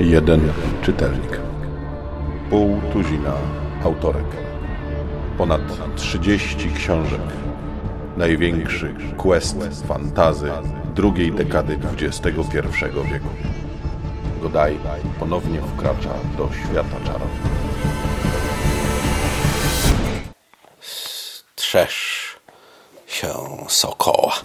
Jeden 0.00 0.52
czytelnik. 0.82 1.40
Pół 2.50 2.80
tuzina 2.92 3.32
autorek. 3.84 4.26
Ponad 5.38 5.60
30 5.96 6.72
książek. 6.72 7.20
Największy 8.16 8.94
quest 9.16 9.86
fantazy 9.86 10.50
drugiej 10.94 11.32
dekady 11.32 11.78
XXI 12.00 12.30
wieku. 13.12 13.28
Godaj 14.42 14.78
ponownie 15.18 15.60
wkracza 15.60 16.14
do 16.38 16.48
świata 16.52 16.96
czarów. 17.06 17.30
Trzesz 21.54 22.19
się 23.20 23.66
sokoła. 23.68 24.40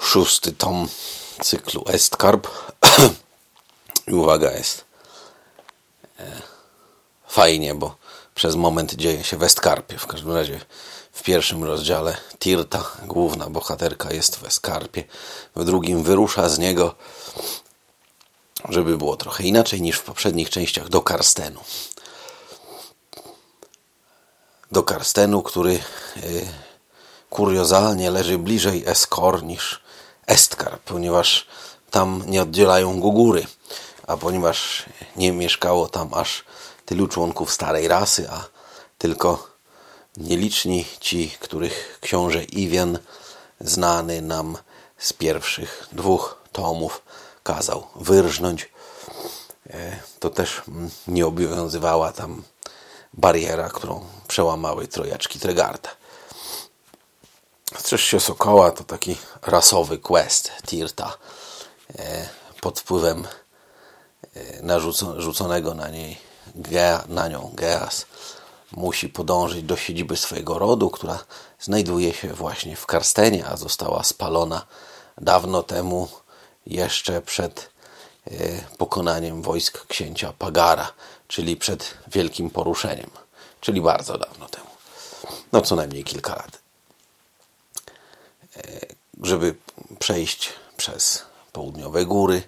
Szósty 0.00 0.52
tom 0.52 0.88
cyklu 1.42 1.84
Estkarp. 1.88 2.48
I 4.08 4.12
uwaga 4.12 4.52
jest 4.52 4.84
e, 6.18 6.42
fajnie, 7.26 7.74
bo 7.74 7.96
przez 8.34 8.56
moment 8.56 8.94
dzieje 8.94 9.24
się 9.24 9.36
w 9.36 9.42
Eskarpie. 9.42 9.98
W 9.98 10.06
każdym 10.06 10.32
razie 10.32 10.60
w 11.12 11.22
pierwszym 11.22 11.64
rozdziale 11.64 12.16
Tirta, 12.38 12.84
główna 13.06 13.50
bohaterka, 13.50 14.12
jest 14.12 14.36
w 14.36 14.44
Eskarpie. 14.44 15.04
W 15.56 15.64
drugim 15.64 16.02
wyrusza 16.02 16.48
z 16.48 16.58
niego, 16.58 16.94
żeby 18.68 18.98
było 18.98 19.16
trochę 19.16 19.44
inaczej 19.44 19.82
niż 19.82 19.96
w 19.96 20.02
poprzednich 20.02 20.50
częściach, 20.50 20.88
do 20.88 21.02
Karstenu. 21.02 21.60
Do 24.72 24.82
Karstenu, 24.82 25.42
który 25.42 25.80
y, 26.16 26.46
kuriozalnie 27.32 28.10
leży 28.10 28.38
bliżej 28.38 28.84
Eskor 28.86 29.42
niż 29.42 29.82
Estkar, 30.26 30.78
ponieważ 30.84 31.46
tam 31.90 32.22
nie 32.26 32.42
oddzielają 32.42 33.00
go 33.00 33.10
góry 33.10 33.46
a 34.06 34.16
ponieważ 34.16 34.84
nie 35.16 35.32
mieszkało 35.32 35.88
tam 35.88 36.14
aż 36.14 36.44
tylu 36.84 37.08
członków 37.08 37.52
starej 37.52 37.88
rasy, 37.88 38.30
a 38.30 38.44
tylko 38.98 39.48
nieliczni 40.16 40.84
ci, 41.00 41.30
których 41.40 41.98
książę 42.00 42.44
Iwian, 42.44 42.98
znany 43.60 44.22
nam 44.22 44.58
z 44.98 45.12
pierwszych 45.12 45.88
dwóch 45.92 46.42
tomów, 46.52 47.02
kazał 47.42 47.86
wyrżnąć, 47.96 48.68
e, 49.70 50.00
to 50.20 50.30
też 50.30 50.62
nie 51.08 51.26
obowiązywała 51.26 52.12
tam 52.12 52.42
bariera, 53.12 53.68
którą 53.68 54.06
przełamały 54.28 54.88
trojaczki 54.88 55.38
Tregarda. 55.38 55.90
Strzeż 57.78 58.04
się 58.04 58.20
Sokoła 58.20 58.70
to 58.70 58.84
taki 58.84 59.16
rasowy 59.42 59.98
quest 59.98 60.52
Tirta 60.66 61.16
e, 61.98 62.28
pod 62.60 62.80
wpływem 62.80 63.26
narzuconego 64.62 65.74
na 65.74 65.88
niej 65.88 66.18
na 67.08 67.28
nią 67.28 67.50
Geas 67.54 68.06
musi 68.72 69.08
podążyć 69.08 69.62
do 69.62 69.76
siedziby 69.76 70.16
swojego 70.16 70.58
rodu, 70.58 70.90
która 70.90 71.24
znajduje 71.60 72.14
się 72.14 72.28
właśnie 72.28 72.76
w 72.76 72.86
Karstenie, 72.86 73.46
a 73.46 73.56
została 73.56 74.04
spalona 74.04 74.66
dawno 75.18 75.62
temu, 75.62 76.08
jeszcze 76.66 77.22
przed 77.22 77.70
e, 78.26 78.32
pokonaniem 78.78 79.42
wojsk 79.42 79.86
księcia 79.86 80.32
Pagara, 80.38 80.92
czyli 81.28 81.56
przed 81.56 81.94
wielkim 82.06 82.50
poruszeniem, 82.50 83.10
czyli 83.60 83.80
bardzo 83.80 84.18
dawno 84.18 84.48
temu. 84.48 84.70
No 85.52 85.62
co 85.62 85.76
najmniej 85.76 86.04
kilka 86.04 86.34
lat. 86.34 86.61
Żeby 89.22 89.54
przejść 89.98 90.52
przez 90.76 91.22
południowe 91.52 92.06
góry, 92.06 92.42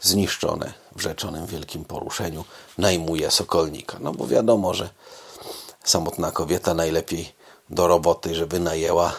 zniszczone 0.00 0.72
w 0.96 1.00
rzeczonym 1.00 1.46
wielkim 1.46 1.84
poruszeniu, 1.84 2.44
najmuje 2.78 3.30
sokolnika. 3.30 3.96
No 4.00 4.12
bo 4.12 4.26
wiadomo, 4.26 4.74
że 4.74 4.90
samotna 5.84 6.30
kobieta 6.30 6.74
najlepiej 6.74 7.32
do 7.70 7.86
roboty, 7.86 8.34
żeby 8.34 8.60
najęła 8.60 9.12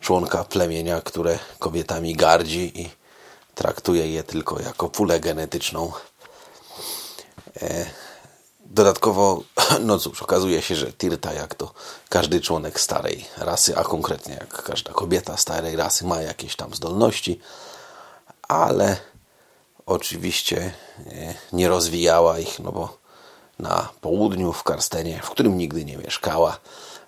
członka 0.00 0.44
plemienia, 0.44 1.00
które 1.00 1.38
kobietami 1.58 2.16
gardzi 2.16 2.80
i 2.80 2.90
traktuje 3.54 4.12
je 4.12 4.22
tylko 4.22 4.60
jako 4.60 4.88
pulę 4.88 5.20
genetyczną. 5.20 5.92
E, 7.62 7.86
dodatkowo, 8.68 9.42
no 9.86 9.98
cóż, 9.98 10.22
okazuje 10.22 10.62
się, 10.62 10.76
że 10.76 10.92
Tirta, 10.92 11.32
jak 11.32 11.54
to 11.54 11.72
każdy 12.08 12.40
członek 12.40 12.80
starej 12.80 13.24
rasy, 13.36 13.76
a 13.76 13.84
konkretnie 13.84 14.34
jak 14.34 14.62
każda 14.62 14.92
kobieta 14.92 15.36
starej 15.36 15.76
rasy, 15.76 16.06
ma 16.06 16.22
jakieś 16.22 16.56
tam 16.56 16.74
zdolności, 16.74 17.40
ale 18.48 18.96
oczywiście 19.86 20.72
e, 21.06 21.34
nie 21.52 21.68
rozwijała 21.68 22.38
ich, 22.38 22.60
no 22.60 22.72
bo 22.72 22.98
na 23.58 23.88
południu, 24.00 24.52
w 24.52 24.62
Karstenie, 24.62 25.20
w 25.22 25.30
którym 25.30 25.58
nigdy 25.58 25.84
nie 25.84 25.96
mieszkała, 25.96 26.58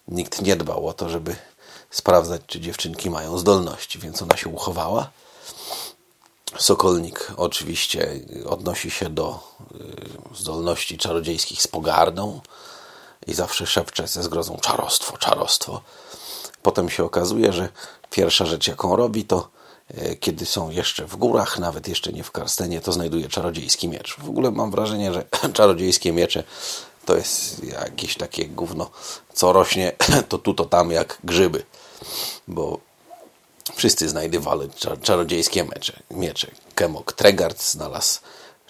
nikt 0.08 0.42
nie 0.42 0.56
dbał 0.56 0.88
o 0.88 0.92
to, 0.92 1.08
żeby 1.08 1.36
sprawdzać, 1.90 2.42
czy 2.46 2.60
dziewczynki 2.60 3.10
mają 3.10 3.38
zdolności, 3.38 3.98
więc 3.98 4.22
ona 4.22 4.36
się 4.36 4.48
uchowała. 4.48 5.10
Sokolnik 6.58 7.32
oczywiście 7.36 8.20
odnosi 8.46 8.90
się 8.90 9.10
do 9.10 9.38
e, 10.30 10.36
zdolności 10.36 10.98
czarodziejskich 10.98 11.62
z 11.62 11.68
pogardą 11.68 12.40
i 13.26 13.34
zawsze 13.34 13.66
szepcze 13.66 14.08
ze 14.08 14.22
zgrozą 14.22 14.58
czarostwo, 14.62 15.18
czarostwo. 15.18 15.80
Potem 16.62 16.90
się 16.90 17.04
okazuje, 17.04 17.52
że 17.52 17.68
pierwsza 18.10 18.46
rzecz, 18.46 18.66
jaką 18.66 18.96
robi, 18.96 19.24
to 19.24 19.48
E, 19.94 20.16
kiedy 20.16 20.46
są 20.46 20.70
jeszcze 20.70 21.06
w 21.06 21.16
górach, 21.16 21.58
nawet 21.58 21.88
jeszcze 21.88 22.12
nie 22.12 22.24
w 22.24 22.30
Karstenie, 22.30 22.80
to 22.80 22.92
znajduje 22.92 23.28
czarodziejski 23.28 23.88
miecz. 23.88 24.16
W 24.18 24.28
ogóle 24.28 24.50
mam 24.50 24.70
wrażenie, 24.70 25.12
że 25.12 25.24
czarodziejskie 25.52 26.12
miecze 26.12 26.44
to 27.04 27.16
jest 27.16 27.64
jakieś 27.64 28.16
takie 28.16 28.48
gówno, 28.48 28.90
co 29.34 29.52
rośnie 29.52 29.92
to 30.28 30.38
tu, 30.38 30.54
to 30.54 30.64
tam 30.64 30.90
jak 30.90 31.18
grzyby. 31.24 31.62
Bo 32.48 32.78
wszyscy 33.74 34.08
znajdywali 34.08 34.68
czarodziejskie 35.02 35.64
miecze. 35.64 36.02
miecze. 36.10 36.50
Kemok 36.74 37.12
Tregard 37.12 37.62
znalazł 37.62 38.20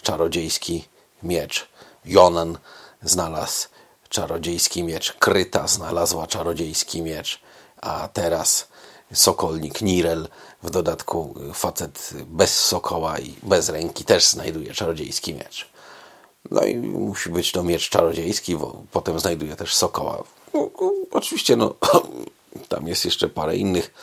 czarodziejski 0.01 0.87
miecz. 1.23 1.67
Jonan 2.05 2.57
znalazł 3.03 3.67
czarodziejski 4.09 4.83
miecz. 4.83 5.13
Kryta 5.13 5.67
znalazła 5.67 6.27
czarodziejski 6.27 7.01
miecz. 7.01 7.39
A 7.81 8.09
teraz 8.13 8.67
sokolnik 9.13 9.81
Nirel, 9.81 10.27
w 10.63 10.69
dodatku 10.69 11.35
facet 11.53 12.13
bez 12.25 12.57
sokoła 12.57 13.19
i 13.19 13.35
bez 13.43 13.69
ręki 13.69 14.05
też 14.05 14.27
znajduje 14.27 14.73
czarodziejski 14.73 15.33
miecz. 15.33 15.69
No 16.51 16.63
i 16.65 16.75
musi 16.75 17.29
być 17.29 17.51
to 17.51 17.63
miecz 17.63 17.89
czarodziejski, 17.89 18.55
bo 18.55 18.83
potem 18.91 19.19
znajduje 19.19 19.55
też 19.55 19.75
sokoła. 19.75 20.23
No, 20.53 20.69
oczywiście, 21.11 21.55
no, 21.55 21.75
tam 22.69 22.87
jest 22.87 23.05
jeszcze 23.05 23.29
parę 23.29 23.57
innych 23.57 23.93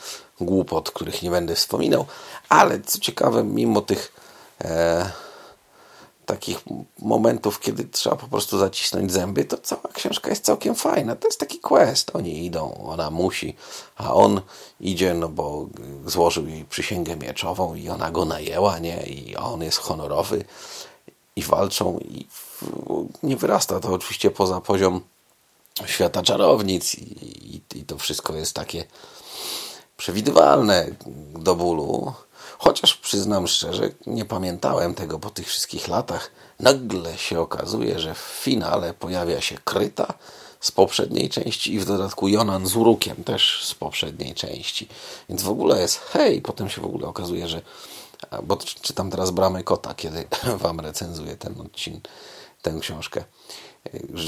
głupot, 0.41 0.91
których 0.91 1.23
nie 1.23 1.31
będę 1.31 1.55
wspominał, 1.55 2.05
ale 2.49 2.81
co 2.81 2.99
ciekawe, 2.99 3.43
mimo 3.43 3.81
tych 3.81 4.13
e, 4.61 5.11
takich 6.29 6.59
momentów, 6.99 7.59
kiedy 7.59 7.85
trzeba 7.85 8.15
po 8.15 8.27
prostu 8.27 8.57
zacisnąć 8.57 9.11
zęby, 9.11 9.45
to 9.45 9.57
cała 9.57 9.81
książka 9.93 10.29
jest 10.29 10.45
całkiem 10.45 10.75
fajna. 10.75 11.15
To 11.15 11.27
jest 11.27 11.39
taki 11.39 11.59
quest. 11.59 12.11
Oni 12.13 12.45
idą, 12.45 12.73
ona 12.87 13.11
musi, 13.11 13.55
a 13.95 14.13
on 14.13 14.41
idzie, 14.79 15.13
no 15.13 15.29
bo 15.29 15.67
złożył 16.05 16.47
jej 16.47 16.65
przysięgę 16.65 17.15
mieczową 17.15 17.75
i 17.75 17.89
ona 17.89 18.11
go 18.11 18.25
najęła, 18.25 18.79
nie? 18.79 19.03
I 19.03 19.35
on 19.35 19.61
jest 19.61 19.77
honorowy 19.77 20.45
i 21.35 21.43
walczą 21.43 21.99
i 21.99 22.27
nie 23.23 23.37
wyrasta 23.37 23.79
to 23.79 23.93
oczywiście 23.93 24.31
poza 24.31 24.61
poziom 24.61 25.01
świata 25.85 26.23
czarownic 26.23 26.95
i, 26.95 27.03
i, 27.55 27.61
i 27.75 27.83
to 27.83 27.97
wszystko 27.97 28.35
jest 28.35 28.55
takie 28.55 28.83
przewidywalne 29.99 30.87
do 31.39 31.55
bólu. 31.55 32.13
Chociaż 32.57 32.95
przyznam 32.95 33.47
szczerze, 33.47 33.89
nie 34.07 34.25
pamiętałem 34.25 34.95
tego 34.95 35.19
po 35.19 35.29
tych 35.29 35.47
wszystkich 35.47 35.87
latach. 35.87 36.31
Nagle 36.59 37.17
się 37.17 37.39
okazuje, 37.39 37.99
że 37.99 38.13
w 38.13 38.17
finale 38.17 38.93
pojawia 38.93 39.41
się 39.41 39.57
Kryta 39.63 40.13
z 40.59 40.71
poprzedniej 40.71 41.29
części 41.29 41.73
i 41.73 41.79
w 41.79 41.85
dodatku 41.85 42.27
Jonan 42.27 42.67
z 42.67 42.75
Urukiem 42.75 43.23
też 43.23 43.65
z 43.65 43.75
poprzedniej 43.75 44.35
części. 44.35 44.87
Więc 45.29 45.43
w 45.43 45.49
ogóle 45.49 45.81
jest 45.81 45.97
hej, 45.97 46.41
potem 46.41 46.69
się 46.69 46.81
w 46.81 46.85
ogóle 46.85 47.07
okazuje, 47.07 47.47
że 47.47 47.61
bo 48.43 48.57
czytam 48.57 49.11
teraz 49.11 49.31
Bramy 49.31 49.63
Kota, 49.63 49.93
kiedy 49.93 50.27
wam 50.63 50.79
recenzuję 50.79 51.37
ten 51.37 51.61
odcinek, 51.61 52.07
tę 52.61 52.77
książkę 52.81 53.23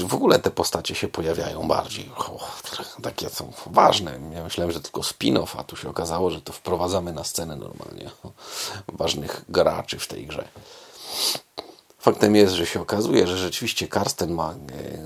w 0.06 0.14
ogóle 0.14 0.38
te 0.38 0.50
postacie 0.50 0.94
się 0.94 1.08
pojawiają 1.08 1.68
bardziej. 1.68 2.10
Takie 3.02 3.30
są 3.30 3.52
ważne. 3.66 4.18
Ja 4.34 4.44
myślałem, 4.44 4.72
że 4.72 4.80
tylko 4.80 5.00
spin-off, 5.00 5.58
a 5.58 5.64
tu 5.64 5.76
się 5.76 5.88
okazało, 5.88 6.30
że 6.30 6.40
to 6.40 6.52
wprowadzamy 6.52 7.12
na 7.12 7.24
scenę 7.24 7.56
normalnie 7.56 8.10
ważnych 8.88 9.44
graczy 9.48 9.98
w 9.98 10.06
tej 10.06 10.26
grze. 10.26 10.48
Faktem 11.98 12.36
jest, 12.36 12.54
że 12.54 12.66
się 12.66 12.80
okazuje, 12.80 13.26
że 13.26 13.38
rzeczywiście 13.38 13.88
Karsten 13.88 14.34
ma 14.34 14.54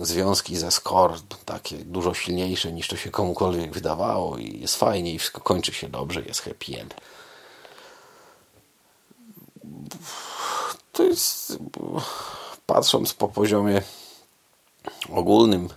e, 0.01 0.05
związki 0.07 0.57
ze 0.57 0.71
Skor 0.71 1.15
takie 1.45 1.77
dużo 1.77 2.15
silniejsze 2.15 2.73
niż 2.73 2.89
to 2.89 2.97
się 2.97 3.11
komukolwiek 3.11 3.73
wydawało 3.73 4.39
i 4.39 4.61
jest 4.61 4.77
fajnie 4.77 5.15
i 5.15 5.19
wszystko 5.19 5.41
kończy 5.41 5.73
się 5.73 5.89
dobrze, 5.89 6.23
jest 6.23 6.41
happy 6.41 6.81
end. 6.81 6.95
To 10.93 11.03
jest 11.03 11.59
patrząc 12.67 13.15
po 13.15 13.29
poziomie 13.29 13.83
ogólnym 15.19 15.69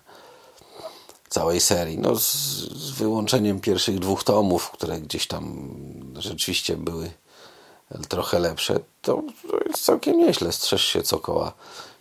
całej 1.29 1.59
serii, 1.59 1.97
no 1.97 2.15
z, 2.15 2.31
z 2.73 2.89
wyłączeniem 2.91 3.59
pierwszych 3.59 3.99
dwóch 3.99 4.23
tomów, 4.23 4.71
które 4.71 5.01
gdzieś 5.01 5.27
tam 5.27 5.75
rzeczywiście 6.17 6.77
były 6.77 7.11
trochę 8.09 8.39
lepsze, 8.39 8.79
to 9.01 9.23
jest 9.67 9.85
całkiem 9.85 10.17
nieźle. 10.17 10.51
Strzeż 10.51 10.85
się 10.85 11.03
co 11.03 11.19
koła, 11.19 11.53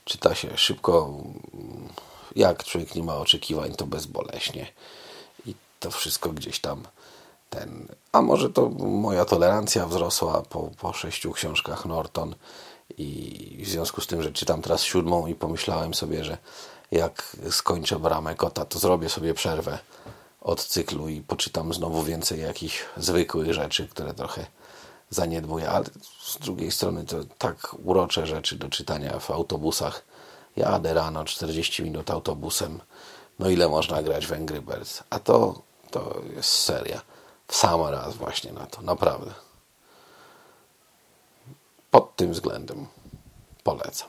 czyta 0.04 0.34
się 0.34 0.56
szybko. 0.56 1.14
Jak 2.36 2.64
człowiek 2.64 2.94
nie 2.94 3.02
ma 3.02 3.16
oczekiwań, 3.16 3.74
to 3.74 3.86
bezboleśnie. 3.86 4.66
I 5.46 5.54
to 5.80 5.90
wszystko 5.90 6.30
gdzieś 6.30 6.60
tam 6.60 6.82
ten. 7.50 7.88
A 8.12 8.22
może 8.22 8.50
to 8.50 8.68
moja 8.78 9.24
tolerancja 9.24 9.86
wzrosła 9.86 10.42
po, 10.42 10.70
po 10.80 10.92
sześciu 10.92 11.32
książkach 11.32 11.86
Norton 11.86 12.34
i 12.96 13.62
w 13.66 13.68
związku 13.68 14.00
z 14.00 14.06
tym, 14.06 14.22
że 14.22 14.32
czytam 14.32 14.62
teraz 14.62 14.82
siódmą 14.82 15.26
i 15.26 15.34
pomyślałem 15.34 15.94
sobie, 15.94 16.24
że 16.24 16.38
jak 16.90 17.36
skończę 17.50 17.98
bramę 17.98 18.34
kota, 18.34 18.64
to 18.64 18.78
zrobię 18.78 19.08
sobie 19.08 19.34
przerwę 19.34 19.78
od 20.40 20.64
cyklu 20.64 21.08
i 21.08 21.20
poczytam 21.20 21.74
znowu 21.74 22.02
więcej 22.02 22.40
jakichś 22.40 22.84
zwykłych 22.96 23.52
rzeczy, 23.52 23.88
które 23.88 24.14
trochę 24.14 24.46
zaniedbuję, 25.10 25.70
ale 25.70 25.84
z 26.22 26.38
drugiej 26.38 26.70
strony 26.70 27.04
to 27.04 27.16
tak 27.38 27.76
urocze 27.84 28.26
rzeczy 28.26 28.56
do 28.56 28.68
czytania 28.68 29.18
w 29.18 29.30
autobusach. 29.30 30.04
Jadę 30.56 30.94
rano 30.94 31.24
40 31.24 31.82
minut 31.82 32.10
autobusem. 32.10 32.80
No 33.38 33.50
ile 33.50 33.68
można 33.68 34.02
grać 34.02 34.26
w 34.26 34.32
Angry 34.32 34.62
Birds? 34.62 35.02
A 35.10 35.18
to, 35.18 35.62
to 35.90 36.22
jest 36.36 36.50
seria. 36.50 37.00
W 37.48 37.56
sam 37.56 37.80
raz 37.86 38.16
właśnie 38.16 38.52
na 38.52 38.66
to, 38.66 38.82
naprawdę 38.82 39.47
pod 41.90 42.16
tym 42.16 42.32
względem 42.32 42.86
polecam. 43.62 44.08